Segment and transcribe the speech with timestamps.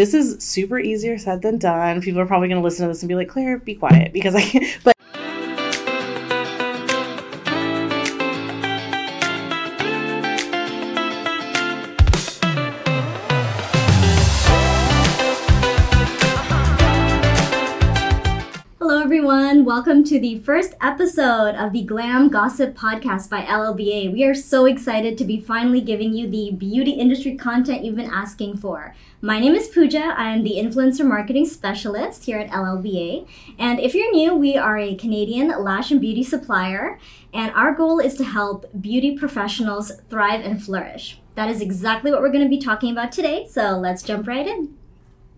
[0.00, 2.00] this is super easier said than done.
[2.00, 4.34] People are probably going to listen to this and be like, Claire, be quiet because
[4.34, 4.78] I, can't.
[4.82, 4.96] but
[19.70, 24.12] Welcome to the first episode of the Glam Gossip Podcast by LLBA.
[24.12, 28.10] We are so excited to be finally giving you the beauty industry content you've been
[28.10, 28.96] asking for.
[29.22, 30.12] My name is Puja.
[30.18, 33.28] I am the influencer marketing specialist here at LLBA.
[33.60, 36.98] And if you're new, we are a Canadian lash and beauty supplier,
[37.32, 41.20] and our goal is to help beauty professionals thrive and flourish.
[41.36, 44.48] That is exactly what we're going to be talking about today, so let's jump right
[44.48, 44.76] in.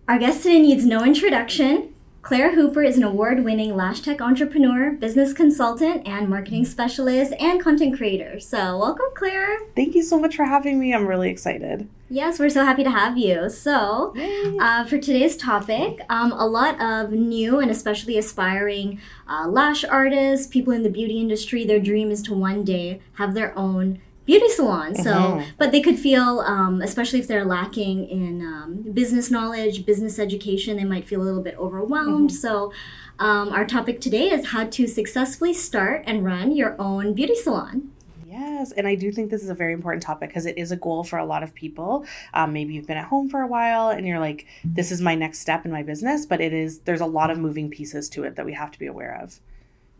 [0.07, 1.92] Our guest today needs no introduction.
[2.23, 7.61] Claire Hooper is an award winning lash tech entrepreneur, business consultant, and marketing specialist and
[7.61, 8.39] content creator.
[8.39, 9.59] So, welcome, Claire.
[9.75, 10.93] Thank you so much for having me.
[10.93, 11.89] I'm really excited.
[12.09, 13.49] Yes, we're so happy to have you.
[13.49, 14.15] So,
[14.61, 20.47] uh, for today's topic, um, a lot of new and especially aspiring uh, lash artists,
[20.47, 24.49] people in the beauty industry, their dream is to one day have their own beauty
[24.49, 24.95] salon.
[24.95, 25.49] So, mm-hmm.
[25.57, 30.77] but they could feel, um, especially if they're lacking in um, business knowledge, business education,
[30.77, 32.29] they might feel a little bit overwhelmed.
[32.29, 32.37] Mm-hmm.
[32.37, 32.73] So,
[33.19, 37.91] um, our topic today is how to successfully start and run your own beauty salon.
[38.27, 40.75] Yes, and I do think this is a very important topic because it is a
[40.75, 42.03] goal for a lot of people.
[42.33, 45.13] Um, maybe you've been at home for a while and you're like, this is my
[45.13, 48.23] next step in my business, but it is, there's a lot of moving pieces to
[48.23, 49.39] it that we have to be aware of.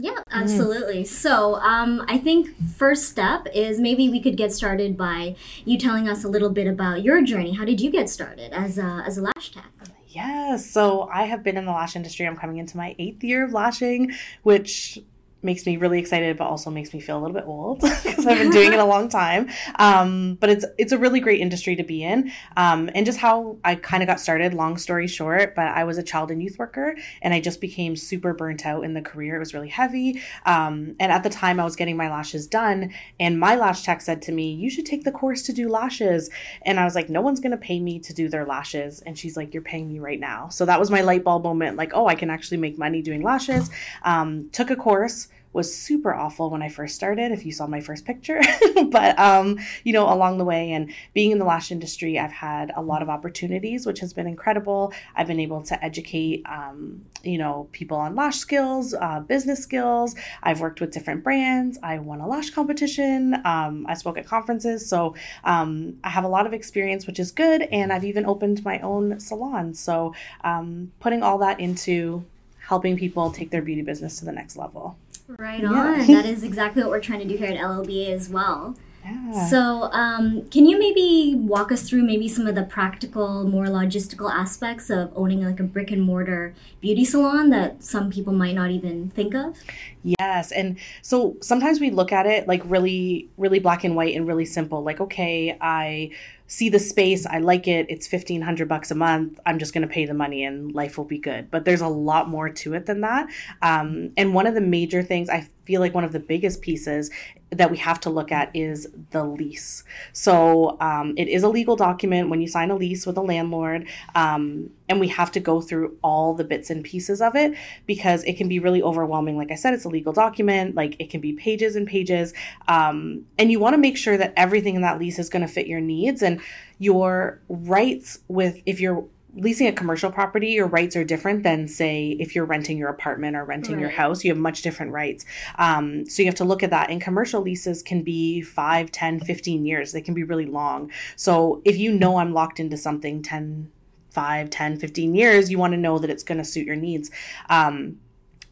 [0.03, 0.23] Yeah, mm.
[0.31, 1.03] absolutely.
[1.03, 1.07] Mm.
[1.07, 6.09] So, um, I think first step is maybe we could get started by you telling
[6.09, 7.53] us a little bit about your journey.
[7.53, 9.71] How did you get started as a, as a lash tech?
[10.09, 12.27] Yes, so I have been in the lash industry.
[12.27, 14.11] I'm coming into my eighth year of lashing,
[14.43, 14.99] which
[15.43, 18.37] makes me really excited, but also makes me feel a little bit old because I've
[18.37, 19.49] been doing it a long time.
[19.75, 23.57] Um, but it's it's a really great industry to be in, um, and just how
[23.63, 24.53] I kind of got started.
[24.53, 27.95] Long story short, but I was a child and youth worker, and I just became
[27.95, 29.35] super burnt out in the career.
[29.35, 32.93] It was really heavy, um, and at the time I was getting my lashes done,
[33.19, 36.29] and my lash tech said to me, "You should take the course to do lashes,"
[36.63, 39.37] and I was like, "No one's gonna pay me to do their lashes," and she's
[39.37, 42.07] like, "You're paying me right now." So that was my light bulb moment, like, oh,
[42.07, 43.69] I can actually make money doing lashes.
[44.03, 47.79] Um, took a course was super awful when I first started, if you saw my
[47.79, 48.41] first picture.
[48.89, 52.71] but, um, you know, along the way and being in the lash industry, I've had
[52.75, 54.91] a lot of opportunities, which has been incredible.
[55.15, 60.15] I've been able to educate, um, you know, people on lash skills, uh, business skills.
[60.41, 61.77] I've worked with different brands.
[61.83, 63.35] I won a lash competition.
[63.45, 64.89] Um, I spoke at conferences.
[64.89, 67.61] So um, I have a lot of experience, which is good.
[67.63, 69.75] And I've even opened my own salon.
[69.75, 72.25] So um, putting all that into
[72.67, 74.97] helping people take their beauty business to the next level.
[75.27, 75.69] Right yeah.
[75.69, 76.07] on.
[76.07, 78.75] that is exactly what we're trying to do here at LLBA as well.
[79.05, 79.47] Yeah.
[79.47, 84.31] So, um, can you maybe walk us through maybe some of the practical, more logistical
[84.31, 88.71] aspects of owning like a brick and mortar beauty salon that some people might not
[88.71, 89.57] even think of?
[90.03, 90.53] Yes.
[90.53, 94.45] And so sometimes we look at it like really, really black and white and really
[94.45, 94.83] simple.
[94.83, 96.11] Like, okay, I
[96.53, 99.91] see the space, I like it, it's 1500 bucks a month, I'm just going to
[99.91, 101.49] pay the money and life will be good.
[101.49, 103.27] But there's a lot more to it than that.
[103.63, 107.09] Um, and one of the major things I feel like one of the biggest pieces
[107.51, 109.83] that we have to look at is the lease.
[110.11, 113.87] So um, it is a legal document when you sign a lease with a landlord,
[114.15, 117.53] um, and we have to go through all the bits and pieces of it
[117.85, 119.37] because it can be really overwhelming.
[119.37, 122.33] Like I said, it's a legal document, like it can be pages and pages,
[122.67, 125.47] um, and you want to make sure that everything in that lease is going to
[125.47, 126.41] fit your needs and
[126.79, 129.05] your rights with if you're
[129.35, 133.35] leasing a commercial property, your rights are different than, say, if you're renting your apartment
[133.35, 133.81] or renting right.
[133.81, 134.23] your house.
[134.23, 135.25] You have much different rights.
[135.57, 136.89] Um, so you have to look at that.
[136.89, 139.91] And commercial leases can be 5, 10, 15 years.
[139.91, 140.91] They can be really long.
[141.15, 143.71] So if you know I'm locked into something 10,
[144.11, 147.09] 5, 10, 15 years, you want to know that it's going to suit your needs.
[147.49, 147.97] Um,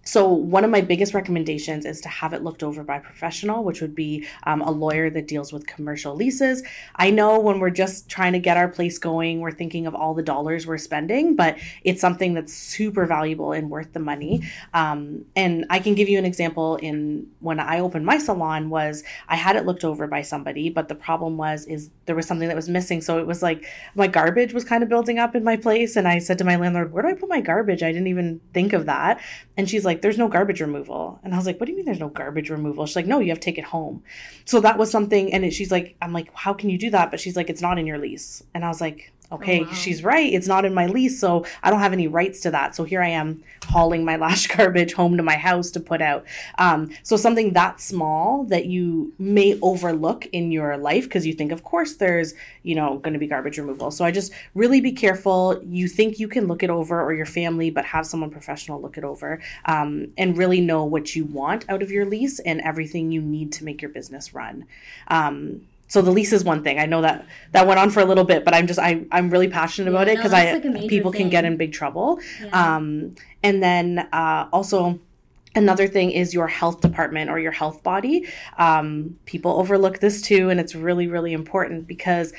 [0.04, 3.64] so, one of my biggest recommendations is to have it looked over by a professional,
[3.64, 6.64] which would be um, a lawyer that deals with commercial leases.
[6.96, 10.16] I know when we're just trying to get our place going, we're thinking of all
[10.16, 14.42] the dollars we're spending, but it's something that's super valuable and worth the money.
[14.74, 19.04] Um, and I can give you an example in when I opened my salon was
[19.28, 22.48] I had it looked over by somebody, but the problem was is there was something
[22.48, 23.02] that was missing.
[23.02, 26.08] So it was like my garbage was kind of building up in my place, and
[26.08, 27.84] I said to my landlord, "Where do I put my garbage?
[27.84, 29.22] I didn't even think of that."
[29.58, 31.20] And she's like like, there's no garbage removal.
[31.22, 32.86] And I was like, what do you mean there's no garbage removal?
[32.86, 34.04] She's like, no, you have to take it home.
[34.46, 35.34] So that was something.
[35.34, 37.12] And it, she's like, I'm like, how can you do that?
[37.12, 38.42] But she's like, it's not in your lease.
[38.54, 39.74] And I was like, Okay, Oh, wow.
[39.74, 40.32] she's right.
[40.34, 42.76] It's not in my lease, so I don't have any rights to that.
[42.76, 46.26] So here I am hauling my lash garbage home to my house to put out.
[46.58, 51.52] Um, so something that small that you may overlook in your life because you think,
[51.52, 52.34] of course, there's
[52.64, 53.92] you know going to be garbage removal.
[53.92, 55.62] So I just really be careful.
[55.66, 58.98] You think you can look it over or your family, but have someone professional look
[58.98, 63.12] it over um, and really know what you want out of your lease and everything
[63.12, 64.66] you need to make your business run.
[65.08, 65.62] Um,
[65.92, 66.80] so the lease is one thing.
[66.80, 69.30] I know that that went on for a little bit, but I'm just I I'm
[69.30, 72.22] really passionate about Yeah, it because I like people can get in big trouble.
[72.42, 72.78] Yeah.
[72.78, 75.02] Um, and then uh, also
[75.54, 78.26] another thing is your health department or your health body.
[78.58, 82.32] Um, people overlook this too, and it's really really important because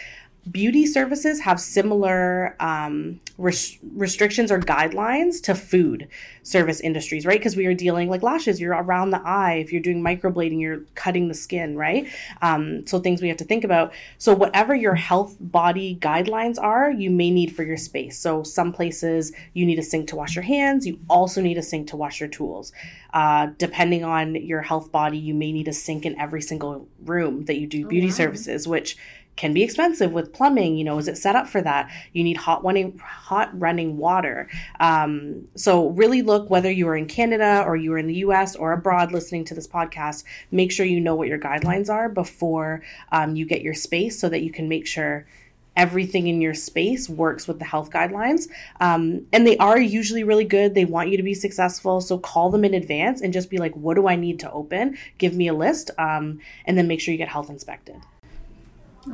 [0.50, 6.08] beauty services have similar um, res- restrictions or guidelines to food
[6.42, 7.38] service industries, right?
[7.38, 9.54] Because we are dealing like lashes, you're around the eye.
[9.54, 12.08] If you're doing microblading, you're cutting the skin, right?
[12.40, 13.92] Um, so things we have to think about.
[14.18, 18.18] So whatever your health body guidelines are, you may need for your space.
[18.18, 20.86] So some places you need a sink to wash your hands.
[20.86, 22.72] You also need a sink to wash your tools.
[23.14, 27.44] Uh, depending on your health body, you may need a sink in every single room
[27.44, 28.12] that you do beauty wow.
[28.12, 28.96] services, which
[29.36, 30.76] can be expensive with plumbing.
[30.76, 31.90] You know, is it set up for that?
[32.12, 34.48] You need hot running hot running water.
[34.80, 38.54] Um, so really look whether you are in Canada or you are in the U.S.
[38.54, 40.24] or abroad listening to this podcast.
[40.50, 44.28] Make sure you know what your guidelines are before um, you get your space, so
[44.28, 45.26] that you can make sure
[45.74, 48.48] everything in your space works with the health guidelines.
[48.80, 50.74] Um, and they are usually really good.
[50.74, 52.00] They want you to be successful.
[52.00, 54.98] So call them in advance and just be like, what do I need to open?
[55.18, 55.90] Give me a list.
[55.98, 57.96] Um, and then make sure you get health inspected.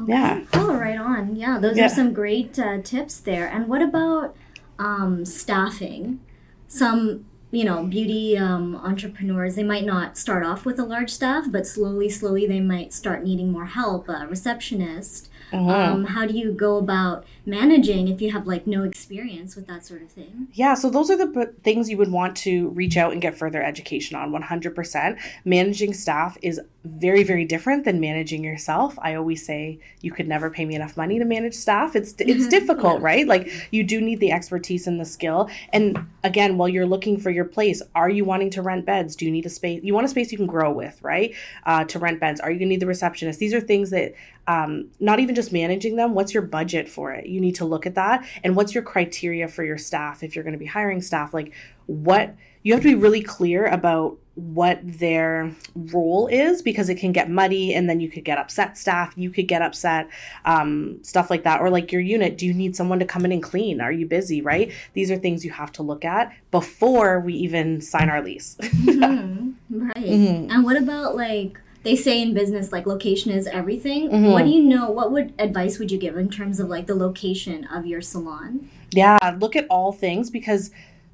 [0.07, 0.45] Yeah.
[0.55, 1.37] Oh, right on.
[1.37, 1.87] Yeah, those Yeah.
[1.87, 3.47] are some great uh, tips there.
[3.49, 4.37] And what about
[4.79, 6.21] um, staffing?
[6.67, 11.47] Some, you know, beauty um, entrepreneurs, they might not start off with a large staff,
[11.51, 14.09] but slowly, slowly they might start needing more help.
[14.09, 15.31] A receptionist.
[15.53, 15.69] Mm-hmm.
[15.71, 19.85] Um, how do you go about managing if you have like no experience with that
[19.85, 20.49] sort of thing?
[20.53, 23.37] Yeah, so those are the p- things you would want to reach out and get
[23.37, 25.19] further education on 100%.
[25.45, 28.99] Managing staff is very very different than managing yourself.
[29.01, 31.97] I always say you could never pay me enough money to manage staff.
[31.97, 33.27] It's it's difficult, right?
[33.27, 35.51] Like you do need the expertise and the skill.
[35.73, 39.17] And again, while you're looking for your place, are you wanting to rent beds?
[39.17, 39.83] Do you need a space?
[39.83, 41.35] You want a space you can grow with, right?
[41.67, 42.41] Uh, to rent beds.
[42.41, 43.39] Are you going to need the receptionist?
[43.39, 44.15] These are things that
[44.47, 46.15] um, not even just managing them.
[46.15, 47.27] What's your budget for it?
[47.27, 48.27] You need to look at that.
[48.43, 51.35] And what's your criteria for your staff if you're going to be hiring staff?
[51.35, 51.53] Like
[51.87, 57.11] what you have to be really clear about what their role is because it can
[57.11, 60.09] get muddy and then you could get upset staff you could get upset
[60.45, 63.33] um, stuff like that or like your unit do you need someone to come in
[63.33, 67.19] and clean are you busy right these are things you have to look at before
[67.19, 69.95] we even sign our lease Mhm, Right.
[69.97, 70.51] Mm-hmm.
[70.51, 74.11] And what about like they say in business like location is everything.
[74.11, 74.33] Mm-hmm.
[74.33, 74.91] What do you know?
[74.91, 78.69] What would advice would you give in terms of like the location of your salon?
[78.91, 80.71] Yeah, look at all things because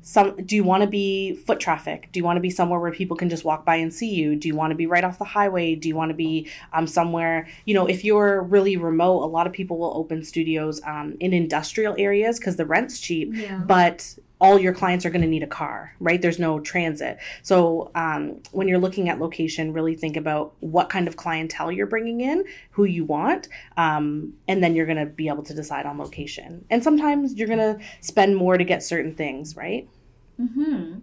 [0.06, 2.11] some do you want to be foot traffic?
[2.12, 4.37] Do you want to be somewhere where people can just walk by and see you?
[4.37, 5.75] Do you want to be right off the highway?
[5.75, 9.46] Do you want to be um, somewhere, you know, if you're really remote, a lot
[9.46, 13.62] of people will open studios um, in industrial areas because the rent's cheap, Yeah.
[13.66, 16.20] but all your clients are going to need a car, right?
[16.20, 17.17] There's no transit.
[17.43, 21.87] So um, when you're looking at location, really think about what kind of clientele you're
[21.87, 23.49] bringing in, who you want,
[23.79, 26.67] um, and then you're going to be able to decide on location.
[26.69, 29.88] And sometimes you're going to spend more to get certain things, right?
[30.37, 30.97] Hmm.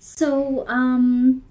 [0.00, 1.44] So, um,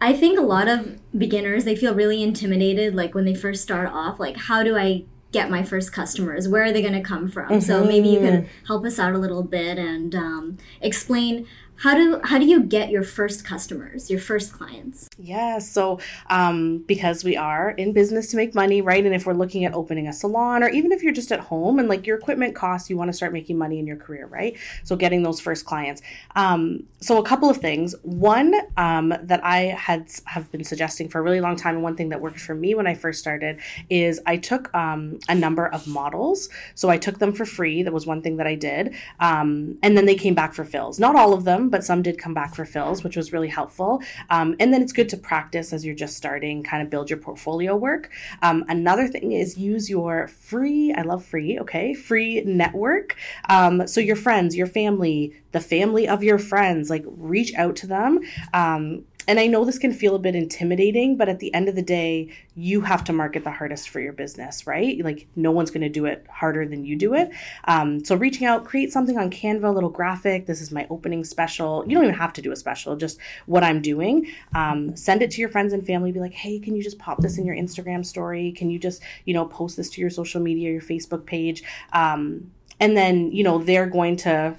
[0.00, 3.90] I think a lot of beginners they feel really intimidated, like when they first start
[3.90, 4.18] off.
[4.18, 5.04] Like, how do I
[5.36, 6.48] get my first customers?
[6.48, 7.60] Where are they going to come from?
[7.60, 11.46] So maybe you can help us out a little bit and um, explain
[11.78, 15.08] how do how do you get your first customers, your first clients?
[15.18, 19.04] Yeah, so um, because we are in business to make money, right?
[19.04, 21.78] And if we're looking at opening a salon, or even if you're just at home
[21.78, 24.56] and like your equipment costs, you want to start making money in your career, right?
[24.84, 26.02] So getting those first clients.
[26.34, 27.94] Um, so a couple of things.
[28.02, 31.96] One um, that I had have been suggesting for a really long time, and one
[31.96, 35.66] thing that worked for me when I first started is I took um, a number
[35.66, 36.48] of models.
[36.74, 37.82] So I took them for free.
[37.82, 40.98] That was one thing that I did, um, and then they came back for fills.
[40.98, 44.02] Not all of them, but some did come back for fills, which was really helpful.
[44.30, 47.18] Um, and then it's good to practice as you're just starting, kind of build your
[47.18, 48.10] portfolio work.
[48.42, 53.16] Um, another thing is use your free, I love free, okay, free network.
[53.48, 57.86] Um, so your friends, your family, the family of your friends, like reach out to
[57.86, 58.20] them.
[58.52, 61.74] Um, and I know this can feel a bit intimidating, but at the end of
[61.74, 65.02] the day, you have to market the hardest for your business, right?
[65.04, 67.30] Like, no one's going to do it harder than you do it.
[67.64, 70.46] Um, so, reaching out, create something on Canva, a little graphic.
[70.46, 71.84] This is my opening special.
[71.86, 74.28] You don't even have to do a special, just what I'm doing.
[74.54, 76.12] Um, send it to your friends and family.
[76.12, 78.52] Be like, hey, can you just pop this in your Instagram story?
[78.52, 81.62] Can you just, you know, post this to your social media, your Facebook page?
[81.92, 84.56] Um, and then you know they're going to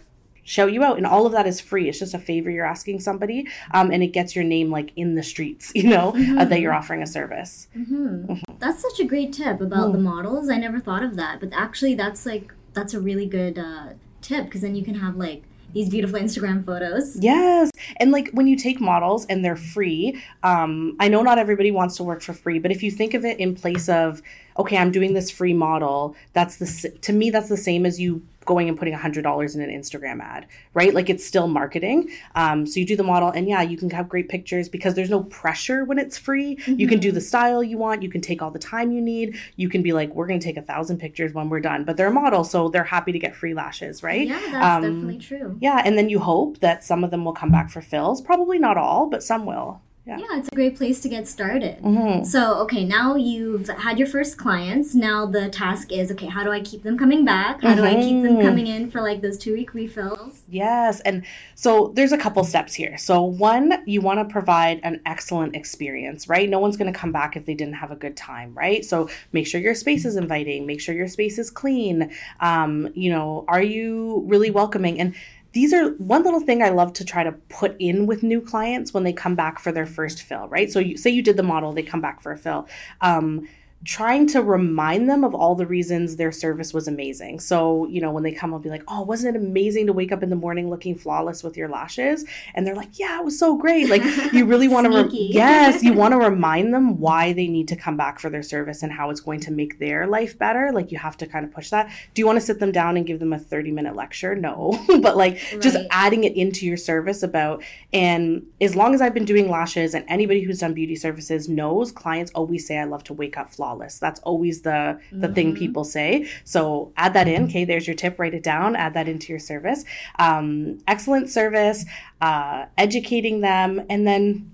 [0.47, 2.99] shout you out and all of that is free it's just a favor you're asking
[2.99, 6.59] somebody um, and it gets your name like in the streets you know uh, that
[6.59, 8.33] you're offering a service Mm-hmm.
[8.59, 10.49] That's such a great tip about the models.
[10.49, 14.45] I never thought of that, but actually, that's like that's a really good uh, tip
[14.45, 17.17] because then you can have like these beautiful Instagram photos.
[17.17, 17.71] Yes.
[17.97, 21.97] And like when you take models and they're free, um, I know not everybody wants
[21.97, 24.21] to work for free, but if you think of it in place of,
[24.57, 28.23] okay, I'm doing this free model, that's the, to me, that's the same as you
[28.47, 30.93] going and putting $100 in an Instagram ad, right?
[30.93, 32.09] Like it's still marketing.
[32.33, 35.09] Um, so you do the model and yeah, you can have great pictures because there's
[35.09, 36.57] no pressure when it's free.
[36.65, 38.01] You can do the style you want.
[38.01, 39.37] You can take all the time you need.
[39.57, 41.97] You can be like, we're going to take a thousand pictures when we're done, but
[41.97, 42.45] they're a model.
[42.45, 44.27] So they're happy to get free lashes, right?
[44.27, 45.57] Yeah, that's Um, definitely true.
[45.59, 48.21] Yeah, and then you hope that some of them will come back for fills.
[48.21, 49.81] Probably not all, but some will.
[50.07, 50.19] Yeah.
[50.19, 51.81] Yeah, it's a great place to get started.
[51.83, 52.25] Mhm.
[52.25, 54.95] So, okay, now you've had your first clients.
[54.95, 57.61] Now the task is okay, how do I keep them coming back?
[57.61, 58.41] How do I keep them Mhm.
[58.41, 60.43] coming in for like those two week refills?
[60.49, 61.23] Yes, and
[61.55, 62.97] so there's a couple steps here.
[62.97, 66.49] So one, you want to provide an excellent experience, right?
[66.49, 68.85] No one's going to come back if they didn't have a good time, right?
[68.85, 72.09] So make sure your space is inviting, make sure your space is clean.
[72.39, 75.01] Um, you know, are you really welcoming?
[75.01, 75.15] And
[75.57, 78.93] these are one little thing I love to try to put in with new clients
[78.93, 80.71] when they come back for their first fill, right?
[80.71, 82.67] So you say you did the model, they come back for a fill.
[83.01, 83.49] Um,
[83.85, 87.39] trying to remind them of all the reasons their service was amazing.
[87.39, 90.11] So, you know, when they come, I'll be like, oh, wasn't it amazing to wake
[90.11, 92.25] up in the morning looking flawless with your lashes?
[92.55, 93.87] And they're like, yeah, it was so great.
[93.87, 94.03] Like,
[94.33, 97.75] you really want to, re- yes, you want to remind them why they need to
[97.75, 100.71] come back for their service and how it's going to make their life better.
[100.73, 101.91] Like, you have to kind of push that.
[102.15, 104.35] Do you want to sit them down and give them a 30 minute lecture?
[104.35, 104.83] No.
[105.01, 109.25] but like, just adding it into your service about, and as long as I've been
[109.25, 113.13] doing lashes and anybody who's done beauty services knows clients always say, I love to
[113.13, 113.66] wake up flawless.
[113.75, 115.57] That's always the, the thing Mhm.
[115.57, 116.27] people say.
[116.43, 117.43] So add that in.
[117.45, 117.65] Okay.
[117.65, 118.19] There's your tip.
[118.19, 118.75] Write it down.
[118.75, 119.83] Add that into your service.
[120.19, 121.85] Um, excellent service,
[122.21, 124.51] uh, educating them, and then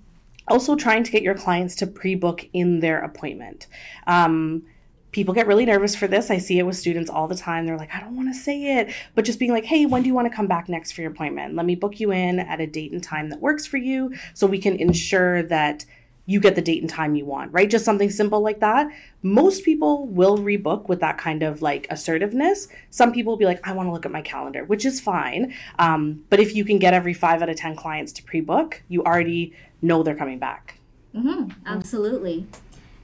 [0.47, 3.67] also trying to get your clients to pre-book in their appointment.
[4.07, 4.63] Um,
[5.11, 6.31] people get really nervous for this.
[6.31, 7.65] I see it with students all the time.
[7.65, 10.07] They're like, I don't want to say it, but just being like, hey, when do
[10.07, 11.55] you want to come back next for your appointment?
[11.55, 14.47] Let me book you in at a date and time that works for you so
[14.47, 15.85] we can ensure that
[16.25, 17.69] you get the date and time you want, right?
[17.69, 18.87] Just something simple like that.
[19.21, 22.67] Most people will rebook with that kind of like assertiveness.
[22.89, 25.53] Some people will be like, I want to look at my calendar, which is fine.
[25.79, 28.83] Um, but if you can get every five out of 10 clients to pre book,
[28.87, 30.79] you already know they're coming back.
[31.13, 32.47] hmm absolutely.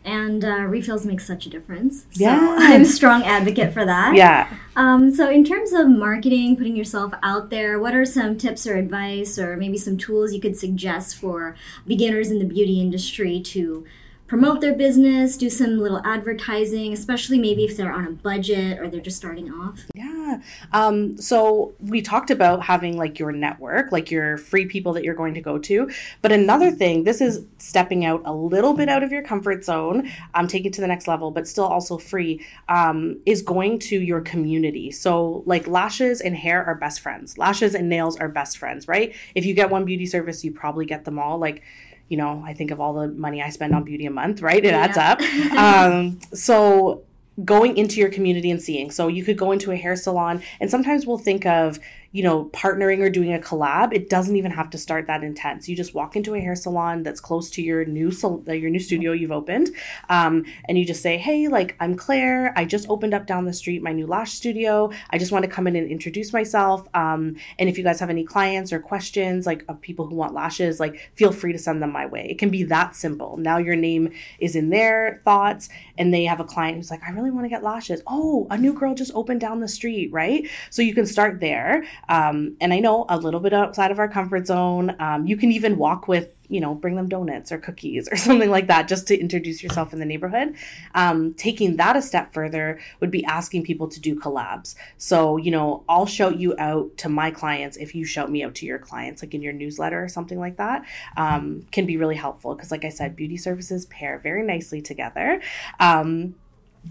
[0.09, 2.05] And uh, refills make such a difference.
[2.11, 2.55] So Yeah.
[2.59, 4.15] I'm a strong advocate for that.
[4.15, 4.47] Yeah.
[4.75, 8.75] Um, so, in terms of marketing, putting yourself out there, what are some tips or
[8.75, 13.85] advice, or maybe some tools you could suggest for beginners in the beauty industry to
[14.29, 18.87] promote their business, do some little advertising, especially maybe if they're on a budget or
[18.87, 19.87] they're just starting off?
[19.95, 20.39] Yeah.
[20.71, 25.15] Um, so we talked about having like your network, like your free people that you're
[25.15, 25.89] going to go to.
[26.21, 30.11] But another thing, this is stepping out a little bit out of your comfort zone,
[30.35, 33.99] um, take it to the next level, but still also free, um, is going to
[33.99, 34.91] your community.
[34.91, 37.35] So like lashes and hair are best friends.
[37.39, 39.15] Lashes and nails are best friends, right?
[39.33, 41.39] If you get one beauty service, you probably get them all.
[41.39, 41.63] Like,
[42.09, 44.63] you know, I think of all the money I spend on beauty a month, right?
[44.63, 45.21] It adds up.
[45.59, 47.03] Um, so
[47.43, 48.91] going into your community and seeing.
[48.91, 51.79] So you could go into a hair salon, and sometimes we'll think of,
[52.11, 53.93] you know, partnering or doing a collab.
[53.93, 55.69] It doesn't even have to start that intense.
[55.69, 58.69] You just walk into a hair salon that's close to your new sal- uh, your
[58.69, 59.69] new studio you've opened,
[60.09, 62.53] um, and you just say, "Hey, like I'm Claire.
[62.55, 64.91] I just opened up down the street my new lash studio.
[65.11, 66.87] I just want to come in and introduce myself.
[66.93, 70.33] Um, and if you guys have any clients or questions, like of people who want
[70.33, 72.27] lashes, like feel free to send them my way.
[72.29, 73.37] It can be that simple.
[73.37, 77.11] Now your name is in their thoughts, and they have a client who's like, I
[77.11, 78.01] really want to get lashes.
[78.07, 80.47] Oh, a new girl just opened down the street, right?
[80.69, 81.85] So you can start there.
[82.07, 84.95] Um, and I know a little bit outside of our comfort zone.
[84.99, 88.49] Um, you can even walk with, you know, bring them donuts or cookies or something
[88.49, 90.55] like that just to introduce yourself in the neighborhood.
[90.95, 94.75] Um, taking that a step further would be asking people to do collabs.
[94.97, 98.55] So, you know, I'll shout you out to my clients if you shout me out
[98.55, 100.85] to your clients, like in your newsletter or something like that,
[101.17, 102.55] um, can be really helpful.
[102.55, 105.41] Because, like I said, beauty services pair very nicely together.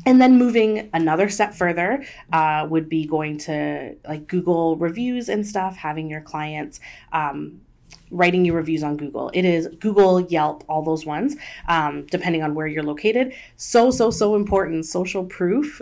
[0.06, 5.46] And then moving another step further uh, would be going to like Google reviews and
[5.46, 6.80] stuff, having your clients
[7.12, 7.60] um,
[8.10, 9.30] writing you reviews on Google.
[9.34, 11.36] It is Google, Yelp, all those ones,
[11.68, 13.34] um, depending on where you're located.
[13.56, 14.86] So, so, so important.
[14.86, 15.80] Social proof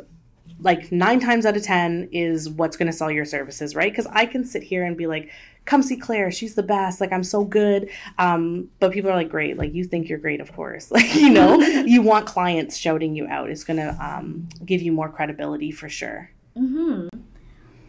[0.61, 4.07] like nine times out of ten is what's going to sell your services right because
[4.13, 5.31] i can sit here and be like
[5.67, 9.29] come see claire she's the best like i'm so good um, but people are like
[9.29, 13.15] great like you think you're great of course like you know you want clients shouting
[13.15, 17.09] you out it's going to um, give you more credibility for sure Mm-hmm.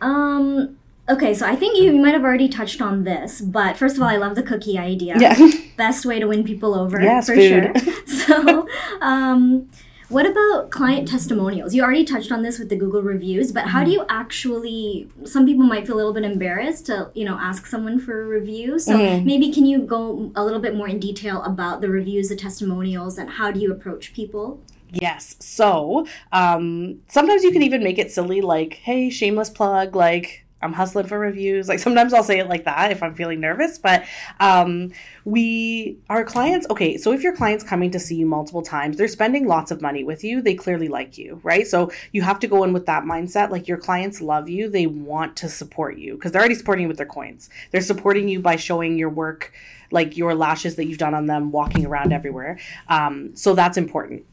[0.01, 0.77] Um.
[1.09, 4.01] Okay, so I think you, you might have already touched on this, but first of
[4.01, 5.15] all, I love the cookie idea.
[5.17, 5.37] Yeah.
[5.77, 7.79] Best way to win people over, Yes, for food.
[7.79, 7.93] sure.
[8.05, 8.67] So,
[8.99, 9.69] um,
[10.09, 11.75] what about client testimonials?
[11.75, 15.09] You already touched on this with the Google reviews, but how do you actually?
[15.25, 18.27] Some people might feel a little bit embarrassed to, you know, ask someone for a
[18.27, 18.79] review.
[18.79, 19.25] So Mhm.
[19.25, 23.17] maybe can you go a little bit more in detail about the reviews, the testimonials,
[23.17, 24.59] and how do you approach people?
[24.93, 25.35] Yes.
[25.39, 30.73] So um, sometimes you can even make it silly, like, hey, shameless plug, like, I'm
[30.73, 31.67] hustling for reviews.
[31.67, 33.77] Like sometimes I'll say it like that if I'm feeling nervous.
[33.77, 34.05] But
[34.39, 34.91] um,
[35.23, 39.07] we, our clients, okay, so if your client's coming to see you multiple times, they're
[39.07, 40.41] spending lots of money with you.
[40.41, 41.67] They clearly like you, right?
[41.67, 43.51] So you have to go in with that mindset.
[43.51, 46.87] Like your clients love you, they want to support you because they're already supporting you
[46.87, 47.49] with their coins.
[47.71, 49.53] They're supporting you by showing your work,
[49.91, 52.57] like your lashes that you've done on them, walking around everywhere.
[52.89, 54.25] Um, so that's important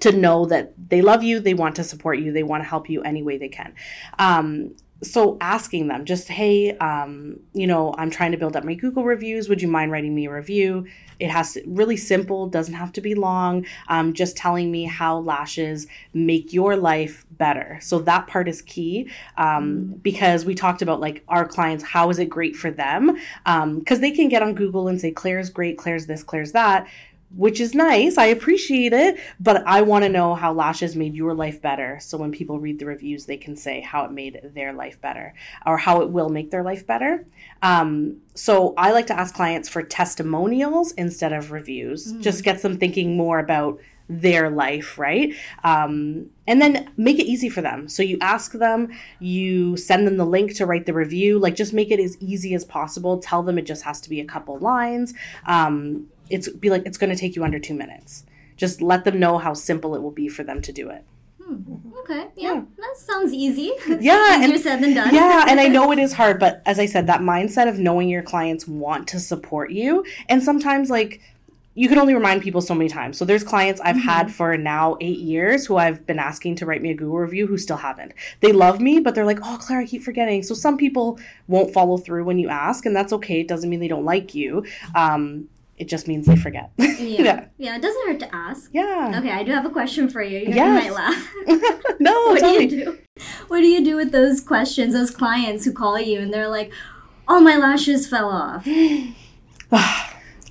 [0.00, 2.90] to know that they love you, they want to support you, they want to help
[2.90, 3.74] you any way they can.
[4.18, 8.74] Um, so asking them just, hey, um, you know, I'm trying to build up my
[8.74, 9.48] Google reviews.
[9.48, 10.86] Would you mind writing me a review?
[11.20, 13.66] It has to really simple, doesn't have to be long.
[13.88, 17.78] Um, just telling me how lashes make your life better.
[17.80, 22.18] So that part is key um, because we talked about like our clients, how is
[22.18, 23.16] it great for them?
[23.44, 26.88] Because they can get on Google and say, Claire's great, Claire's this, Claire's that
[27.36, 28.16] which is nice.
[28.18, 31.98] I appreciate it, but I want to know how lashes made your life better.
[32.00, 35.34] So when people read the reviews, they can say how it made their life better
[35.66, 37.24] or how it will make their life better.
[37.62, 42.12] Um, so I like to ask clients for testimonials instead of reviews.
[42.20, 45.34] Just gets them thinking more about their life, right?
[45.62, 47.88] Um, and then make it easy for them.
[47.88, 51.38] So you ask them, you send them the link to write the review.
[51.38, 53.18] Like just make it as easy as possible.
[53.18, 55.14] Tell them it just has to be a couple lines.
[55.46, 58.24] Um, it's be like it's going to take you under two minutes.
[58.56, 61.04] Just let them know how simple it will be for them to do it.
[62.00, 63.72] Okay, yeah, that sounds easy.
[64.00, 65.14] Yeah, easier and- said than done.
[65.14, 68.08] yeah, and I know it is hard, but as I said, that mindset of knowing
[68.08, 71.20] your clients want to support you, and sometimes like
[71.76, 73.18] you can only remind people so many times.
[73.18, 76.82] So there's clients I've had for now eight years who I've been asking to write
[76.82, 78.12] me a Google review who still haven't.
[78.40, 81.72] They love me, but they're like, "Oh, Claire, I keep forgetting." So some people won't
[81.74, 83.40] follow through when you ask, and that's okay.
[83.40, 84.64] It doesn't mean they don't like you.
[84.94, 86.70] Um, it just means they forget.
[86.78, 87.44] yeah, yeah.
[87.58, 87.76] yeah.
[87.76, 88.70] It doesn't hurt to ask.
[88.72, 89.14] Yeah.
[89.18, 90.38] Okay, I do have a question for you.
[90.38, 90.84] You Yes.
[90.84, 91.32] might laugh.
[92.00, 92.98] no, what do you do?
[93.48, 96.72] What do you do with those questions, those clients who call you and they're like,
[97.28, 98.66] "Oh, my lashes fell off."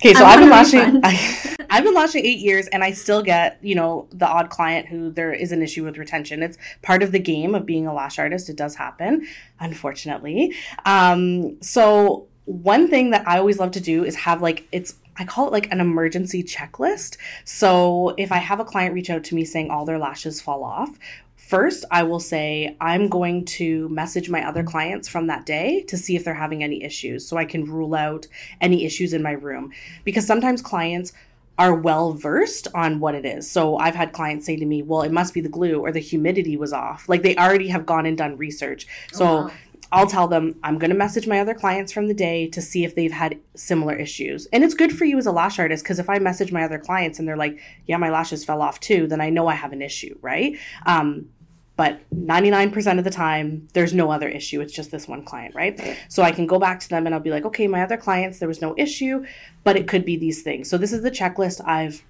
[0.04, 1.00] Okay, so I've been lashing.
[1.02, 4.86] I, I've been lashing eight years, and I still get you know the odd client
[4.86, 6.42] who there is an issue with retention.
[6.42, 8.50] It's part of the game of being a lash artist.
[8.50, 9.26] It does happen,
[9.60, 10.54] unfortunately.
[10.84, 15.24] Um, so one thing that I always love to do is have like it's I
[15.24, 17.16] call it like an emergency checklist.
[17.44, 20.64] So if I have a client reach out to me saying all their lashes fall
[20.64, 20.98] off,
[21.36, 25.98] First, I will say I'm going to message my other clients from that day to
[25.98, 28.26] see if they're having any issues so I can rule out
[28.62, 29.70] any issues in my room.
[30.04, 31.12] Because sometimes clients
[31.58, 33.48] are well versed on what it is.
[33.48, 36.00] So I've had clients say to me, well, it must be the glue or the
[36.00, 37.10] humidity was off.
[37.10, 38.86] Like they already have gone and done research.
[39.12, 39.50] Oh, so wow.
[39.94, 42.84] I'll tell them I'm going to message my other clients from the day to see
[42.84, 44.46] if they've had similar issues.
[44.52, 46.80] And it's good for you as a lash artist because if I message my other
[46.80, 49.72] clients and they're like, yeah, my lashes fell off too, then I know I have
[49.72, 50.58] an issue, right?
[50.84, 51.28] Um,
[51.76, 54.60] but 99% of the time, there's no other issue.
[54.60, 55.80] It's just this one client, right?
[56.08, 58.40] So I can go back to them and I'll be like, okay, my other clients,
[58.40, 59.24] there was no issue,
[59.62, 60.68] but it could be these things.
[60.68, 62.04] So this is the checklist I've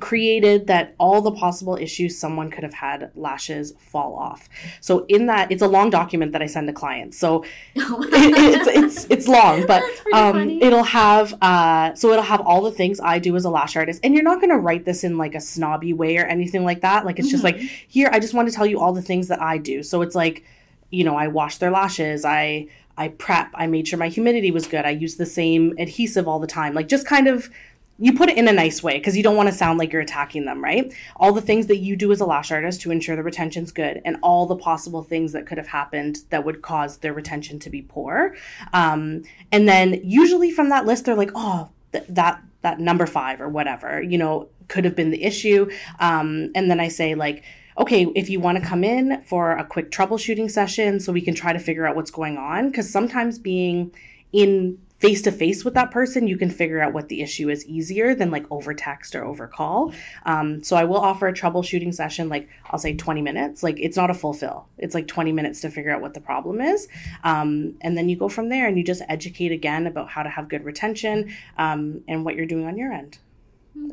[0.00, 4.48] created that all the possible issues someone could have had lashes fall off.
[4.80, 7.16] So in that, it's a long document that I send to clients.
[7.16, 7.44] So
[7.74, 12.72] it, it's it's it's long, but um, it'll have uh, so it'll have all the
[12.72, 15.18] things I do as a lash artist, and you're not going to write this in
[15.18, 17.06] like a snobby way or anything like that.
[17.06, 19.40] Like it's just like here, I just want to tell you all the things that
[19.40, 19.82] I do.
[19.82, 20.44] So it's like,
[20.90, 22.68] you know, I wash their lashes, I
[22.98, 26.40] I prep, I made sure my humidity was good, I use the same adhesive all
[26.40, 27.50] the time, like just kind of.
[27.98, 30.02] You put it in a nice way because you don't want to sound like you're
[30.02, 30.92] attacking them, right?
[31.16, 34.02] All the things that you do as a lash artist to ensure the retention's good,
[34.04, 37.70] and all the possible things that could have happened that would cause their retention to
[37.70, 38.36] be poor.
[38.72, 43.40] Um, and then usually from that list, they're like, oh, th- that that number five
[43.40, 45.70] or whatever, you know, could have been the issue.
[46.00, 47.44] Um, and then I say like,
[47.78, 51.34] okay, if you want to come in for a quick troubleshooting session, so we can
[51.34, 53.94] try to figure out what's going on, because sometimes being
[54.32, 57.66] in face to face with that person, you can figure out what the issue is
[57.66, 59.92] easier than like over text or over call.
[60.24, 63.62] Um, so I will offer a troubleshooting session, like I'll say 20 minutes.
[63.62, 66.20] Like it's not a full fill, it's like 20 minutes to figure out what the
[66.20, 66.88] problem is.
[67.24, 70.30] Um, and then you go from there and you just educate again about how to
[70.30, 73.18] have good retention um, and what you're doing on your end.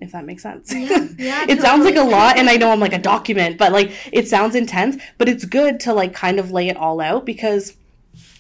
[0.02, 0.74] if that makes sense.
[0.74, 3.74] Yeah, yeah, it sounds like a lot and I know I'm like a document, but
[3.74, 7.26] like it sounds intense, but it's good to like kind of lay it all out
[7.26, 7.76] because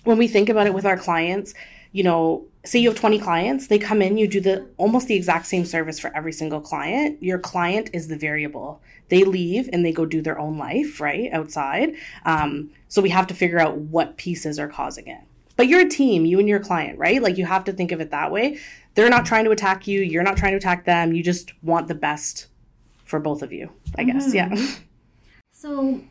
[0.06, 1.54] when we think about it with our clients,
[1.94, 5.16] you know, say you have 20 clients, they come in, you do the almost the
[5.16, 7.22] exact same service for every single client.
[7.22, 8.82] Your client is the variable.
[9.10, 11.32] They leave and they go do their own life, right?
[11.32, 11.94] Outside.
[12.26, 15.22] Um, so we have to figure out what pieces are causing it.
[15.56, 17.22] But you're a team, you and your client, right?
[17.22, 18.60] Like you have to think of it that way.
[18.96, 21.14] They're not trying to attack you, you're not trying to attack them.
[21.14, 22.48] You just want the best
[23.04, 24.34] for both of you, I guess.
[24.34, 24.56] Yeah.
[25.52, 26.02] So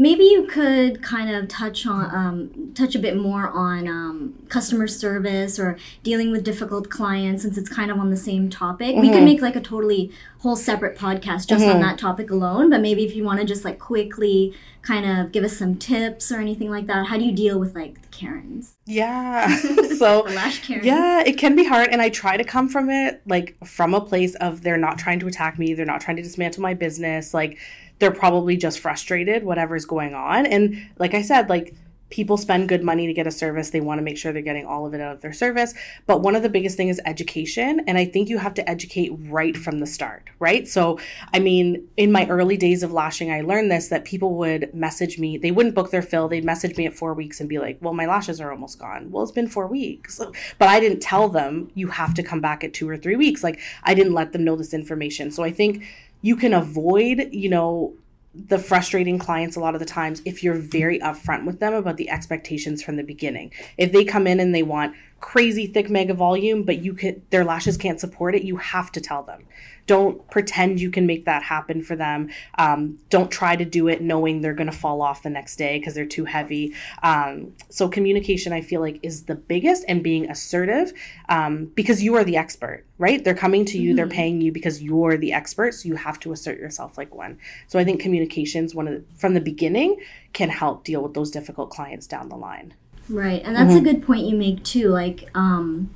[0.00, 4.88] maybe you could kind of touch on um, touch a bit more on um, customer
[4.88, 8.96] service or dealing with difficult clients since it's kind of on the same topic.
[8.96, 12.70] We could make like a totally whole separate podcast just on that topic alone.
[12.70, 16.32] But maybe if you want to just like quickly kind of give us some tips
[16.32, 19.56] or anything like that, how do you deal with like Karens, Yeah.
[19.98, 20.84] so lash Karens?
[20.84, 21.88] Yeah, it can be hard.
[21.88, 25.20] And I try to come from it like from a place of they're not trying
[25.20, 27.32] to attack me, they're not trying to dismantle my business.
[27.32, 27.58] Like
[27.98, 30.44] they're probably just frustrated, whatever's going on.
[30.44, 31.74] And like I said, like
[32.10, 33.70] people spend good money to get a service.
[33.70, 35.72] They want to make sure they're getting all of it out of their service.
[36.06, 37.80] But one of the biggest things is education.
[37.86, 40.66] And I think you have to educate right from the start, right?
[40.66, 40.98] So,
[41.32, 45.18] I mean, in my early days of lashing, I learned this that people would message
[45.18, 45.38] me.
[45.38, 46.28] They wouldn't book their fill.
[46.28, 49.10] They'd message me at four weeks and be like, well, my lashes are almost gone.
[49.10, 50.20] Well, it's been four weeks.
[50.58, 53.44] But I didn't tell them you have to come back at two or three weeks.
[53.44, 55.30] Like, I didn't let them know this information.
[55.30, 55.84] So I think
[56.22, 57.94] you can avoid, you know,
[58.32, 61.96] the frustrating clients a lot of the times if you're very upfront with them about
[61.96, 63.52] the expectations from the beginning.
[63.76, 67.44] If they come in and they want crazy thick mega volume, but you could their
[67.44, 69.44] lashes can't support it, you have to tell them.
[69.86, 72.30] Don't pretend you can make that happen for them.
[72.58, 75.78] Um, don't try to do it knowing they're going to fall off the next day
[75.78, 76.74] because they're too heavy.
[77.02, 80.92] Um, so communication, I feel like, is the biggest, and being assertive
[81.28, 83.22] um, because you are the expert, right?
[83.22, 86.32] They're coming to you, they're paying you because you're the expert, so you have to
[86.32, 87.38] assert yourself like one.
[87.66, 89.96] So I think communications, one of the, from the beginning,
[90.32, 92.74] can help deal with those difficult clients down the line.
[93.08, 94.88] Right, and that's a good point you make too.
[94.88, 95.90] Like, um,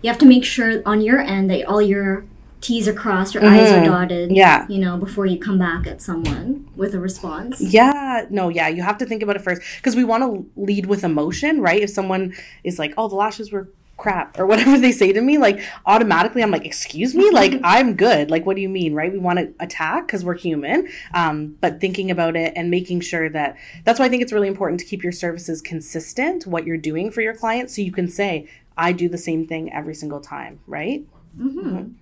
[0.00, 2.24] you have to make sure on your end that all your
[2.64, 3.84] T's are crossed, your I's are mm-hmm.
[3.84, 4.32] dotted.
[4.32, 4.66] Yeah.
[4.68, 7.60] You know, before you come back at someone with a response.
[7.60, 10.86] Yeah, no, yeah, you have to think about it first because we want to lead
[10.86, 11.82] with emotion, right?
[11.82, 15.36] If someone is like, "Oh, the lashes were crap," or whatever they say to me,
[15.36, 17.34] like automatically I'm like, "Excuse me, mm-hmm.
[17.34, 19.12] like I'm good." Like, what do you mean, right?
[19.12, 23.28] We want to attack because we're human, um, but thinking about it and making sure
[23.28, 26.78] that that's why I think it's really important to keep your services consistent, what you're
[26.78, 30.20] doing for your clients, so you can say, "I do the same thing every single
[30.20, 31.04] time," right?
[31.38, 31.92] Mm-hmm.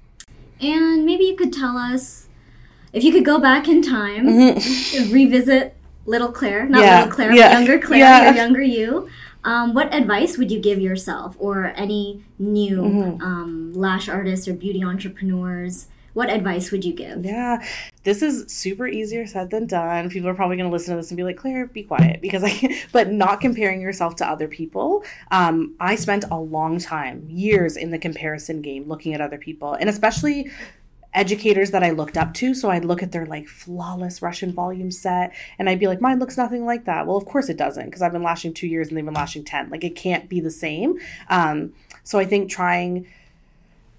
[0.63, 2.29] And maybe you could tell us
[2.93, 4.27] if you could go back in time,
[5.11, 5.75] revisit
[6.07, 6.85] little Claire, not Mm-hmm.
[6.85, 8.25] Yeah, little Claire, yeah, but younger Claire, yeah.
[8.27, 9.09] your younger you.
[9.45, 13.23] Um, what advice would you give yourself or any new Mm-hmm.
[13.23, 15.89] um, lash artists or beauty entrepreneurs?
[16.15, 17.25] What advice would you give?
[17.25, 17.65] Yeah,
[18.03, 20.11] this is super easier said than done.
[20.11, 22.45] People are probably going to listen to this and be like, "Claire, be quiet," because
[22.45, 22.79] I.
[22.93, 25.05] But not comparing yourself to other people.
[25.31, 29.73] Um, I spent a long time, years in the comparison game, looking at other people,
[29.75, 30.51] and especially
[31.15, 32.55] educators that I looked up to.
[32.55, 36.19] So I'd look at their like flawless Russian volume set, and I'd be like, "Mine
[36.19, 38.89] looks nothing like that." Well, of course it doesn't, because I've been lashing two years
[38.89, 39.71] and they've been lashing ten.
[39.71, 40.99] Like it can't be the same.
[41.31, 41.73] Um,
[42.05, 43.07] so I think trying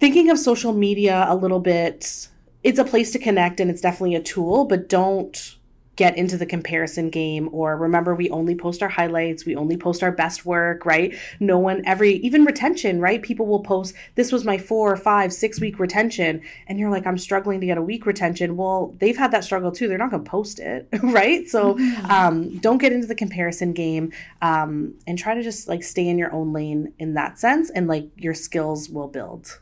[0.04, 2.28] thinking of social media a little bit
[2.62, 5.56] it's a place to connect and it's definitely a tool but don't
[5.96, 10.04] get into the comparison game or remember we only post our highlights we only post
[10.04, 11.16] our best work right?
[11.40, 13.22] No one every even retention right?
[13.22, 16.42] People will post this was my four five six week retention.
[16.68, 18.58] And you're like i'm struggling to get a week retention.
[18.58, 19.88] Well they've had that struggle too.
[19.88, 21.48] They're not going to post it right?
[21.48, 24.12] So um, don't get into the comparison game
[24.42, 27.88] um, and try to just like stay in your own lane in that sense and
[27.88, 29.60] like your skills will build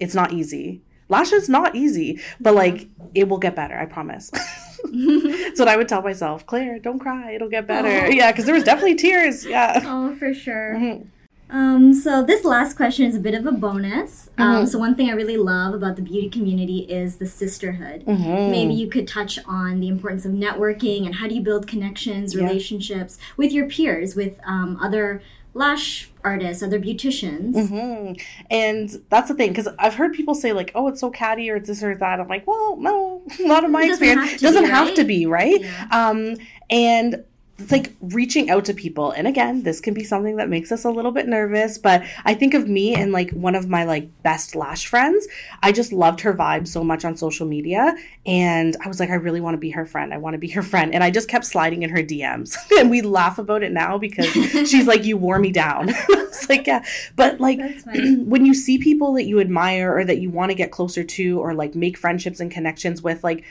[0.00, 0.82] it's not easy.
[1.08, 3.78] Lashes not easy, but like it will get better.
[3.78, 4.30] I promise.
[4.84, 6.46] That's what I would tell myself.
[6.46, 7.32] Claire, don't cry.
[7.32, 7.88] It'll get better.
[8.06, 8.08] Aw.
[8.08, 9.44] Yeah, because there was definitely tears.
[9.44, 9.80] Yeah.
[9.86, 10.74] Oh, for sure.
[10.76, 11.06] Mhm.
[11.48, 14.30] Um, so this last question is a bit of a bonus.
[14.36, 14.66] Um, Mm-hmm.
[14.66, 18.04] so one thing I really love about the beauty community is the sisterhood.
[18.04, 18.50] Mhm.
[18.50, 22.34] Maybe you could touch on the importance of networking and how do you build connections,
[22.34, 22.42] Yeah.
[22.44, 25.22] relationships with your peers, with um, other
[25.56, 27.68] lash artists, other beauticians.
[27.68, 28.12] hmm
[28.50, 31.56] And that's the thing, because I've heard people say like, "Oh, it's so catty," or
[31.56, 32.20] it's this or that.
[32.20, 34.30] I'm like, well, no, not in my It doesn't experience.
[34.32, 34.96] have doesn't be, have right?
[34.96, 35.60] to be right.
[35.60, 35.88] Yeah.
[35.90, 36.36] Um,
[36.70, 37.24] and
[37.58, 39.12] it's like reaching out to people.
[39.12, 42.34] And again this can be something that makes us a little bit nervous but i
[42.34, 45.26] think of me and like one of my like best lash friends.
[45.62, 49.14] I just loved her vibe so much on social media and i was like i
[49.14, 50.12] really want to be her friend.
[50.12, 50.94] I want to be her friend.
[50.94, 54.26] And i just kept sliding in her dms and we laugh about it now because
[54.70, 55.94] she's like you wore me down.
[56.36, 56.84] It's like yeah.
[57.14, 60.70] But like when you see people that you admire or that you want to get
[60.70, 63.44] closer to or like make friendships and connections with like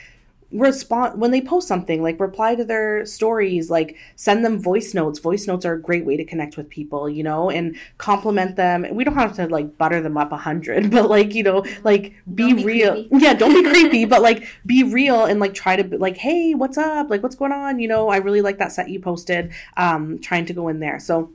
[0.52, 5.18] respond when they post something like reply to their stories like send them voice notes.
[5.18, 8.86] Voice notes are a great way to connect with people you know and compliment them.
[8.92, 12.14] We don't have to like butter them up a hundred but like you know like
[12.34, 13.08] be, be real creepy.
[13.18, 16.54] yeah don't be creepy but like be real and like try to be like hey
[16.54, 17.10] what's up?
[17.10, 17.78] Like what's going on?
[17.78, 20.98] You know i really like that set you posted um trying to go in there.
[21.00, 21.30] So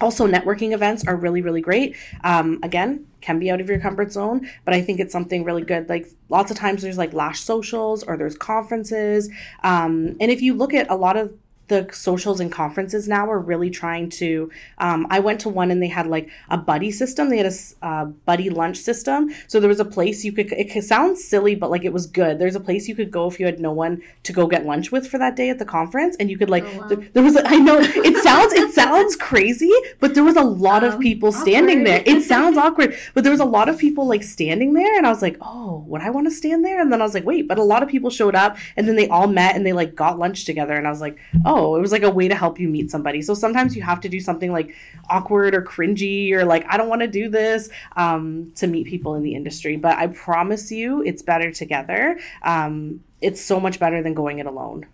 [0.00, 1.96] also networking events are really really great.
[2.24, 5.62] Um, again can be out of your comfort zone but i think it's something really
[5.62, 5.88] good.
[5.88, 9.30] Like lots of times there's like lash socials or there's conferences.
[9.62, 11.32] Um, and if you look at a lot of
[11.72, 14.50] the socials and conferences now are really trying to.
[14.76, 17.30] Um, I went to one and they had like a buddy system.
[17.30, 19.30] They had a uh, buddy lunch system.
[19.48, 20.52] So there was a place you could.
[20.52, 22.38] It sounds silly, but like it was good.
[22.38, 24.92] There's a place you could go if you had no one to go get lunch
[24.92, 26.64] with for that day at the conference, and you could like.
[26.64, 26.88] Oh, wow.
[26.88, 27.36] there, there, was.
[27.36, 31.00] A, I know it sounds it sounds crazy, but there was a lot um, of
[31.00, 32.06] people standing awkward.
[32.06, 32.16] there.
[32.16, 35.10] It sounds awkward, but there was a lot of people like standing there, and I
[35.10, 36.82] was like, oh, would I want to stand there?
[36.82, 38.96] And then I was like, wait, but a lot of people showed up, and then
[38.96, 41.80] they all met and they like got lunch together, and I was like, oh it
[41.80, 43.22] was like a way to help you meet somebody.
[43.22, 44.74] So sometimes you have to do something like
[45.08, 49.14] awkward or cringy or like, I don't want to do this um, to meet people
[49.14, 49.76] in the industry.
[49.76, 52.18] But I promise you, it's better together.
[52.42, 54.86] Um, it's so much better than going it alone.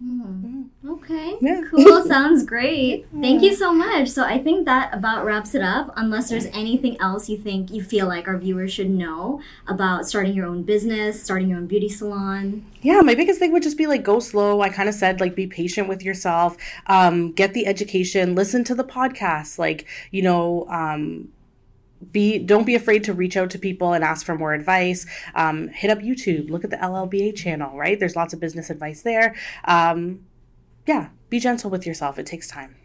[0.00, 0.62] Hmm.
[0.88, 1.36] Okay.
[1.42, 1.60] Yeah.
[1.70, 2.02] Cool.
[2.06, 3.06] Sounds great.
[3.20, 4.08] Thank you so much.
[4.08, 5.92] So I think that about wraps it up.
[5.94, 10.32] Unless there's anything else you think you feel like our viewers should know about starting
[10.32, 12.64] your own business, starting your own beauty salon.
[12.80, 14.62] Yeah, my biggest thing would just be like go slow.
[14.62, 18.74] I kind of said like be patient with yourself, um, get the education, listen to
[18.74, 19.58] the podcast.
[19.58, 20.66] Like you know.
[20.68, 21.28] Um,
[22.12, 25.68] be don't be afraid to reach out to people and ask for more advice um,
[25.68, 29.34] hit up youtube look at the llba channel right there's lots of business advice there
[29.64, 30.20] um,
[30.86, 32.76] yeah be gentle with yourself it takes time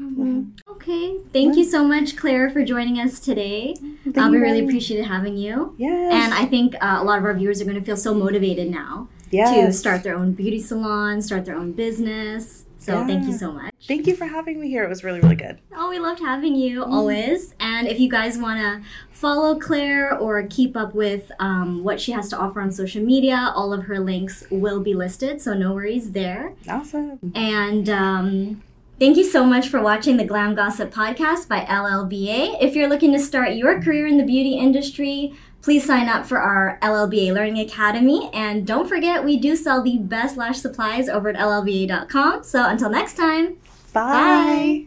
[0.00, 0.42] mm-hmm.
[0.78, 1.18] Okay.
[1.32, 3.74] Thank you so much, Claire, for joining us today.
[4.16, 5.74] Uh, we really appreciated having you.
[5.76, 6.12] Yes.
[6.14, 8.70] And I think uh, a lot of our viewers are going to feel so motivated
[8.70, 9.54] now yes.
[9.54, 12.64] to start their own beauty salon, start their own business.
[12.78, 13.06] So yeah.
[13.06, 13.74] thank you so much.
[13.86, 14.84] Thank you for having me here.
[14.84, 15.58] It was really, really good.
[15.74, 16.92] Oh, we loved having you mm.
[16.92, 17.54] always.
[17.58, 22.12] And if you guys want to follow Claire or keep up with um, what she
[22.12, 25.40] has to offer on social media, all of her links will be listed.
[25.40, 26.54] So no worries there.
[26.68, 27.32] Awesome.
[27.34, 28.62] And um,
[28.98, 32.60] Thank you so much for watching the Glam Gossip podcast by LLBA.
[32.60, 36.38] If you're looking to start your career in the beauty industry, please sign up for
[36.38, 38.30] our LLBA Learning Academy.
[38.32, 42.44] And don't forget, we do sell the best lash supplies over at LLBA.com.
[42.44, 43.56] So until next time,
[43.92, 44.86] bye.